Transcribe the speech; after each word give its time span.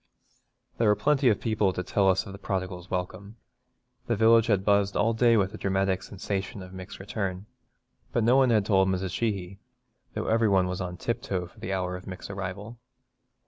There 0.79 0.87
were 0.87 0.95
plenty 0.95 1.29
of 1.29 1.39
people 1.39 1.73
to 1.73 1.83
tell 1.83 2.09
us 2.09 2.25
of 2.25 2.31
the 2.31 2.39
prodigal's 2.39 2.89
welcome. 2.89 3.35
The 4.07 4.15
village 4.15 4.47
had 4.47 4.65
buzzed 4.65 4.97
all 4.97 5.13
day 5.13 5.37
with 5.37 5.51
the 5.51 5.59
dramatic 5.59 6.01
sensation 6.01 6.63
of 6.63 6.71
Mick's 6.73 6.99
return, 6.99 7.45
but 8.11 8.23
no 8.23 8.35
one 8.35 8.49
had 8.49 8.65
told 8.65 8.87
Mrs. 8.89 9.11
Sheehy 9.11 9.59
though 10.15 10.25
every 10.25 10.49
one 10.49 10.65
was 10.65 10.81
on 10.81 10.97
tiptoe 10.97 11.45
for 11.45 11.59
the 11.59 11.71
hour 11.71 11.95
of 11.95 12.07
Mick's 12.07 12.31
arrival. 12.31 12.79